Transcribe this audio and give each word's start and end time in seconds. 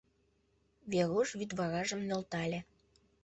—Веруш 0.91 1.29
вӱдваражым 1.39 2.01
нӧлтале. 2.07 2.59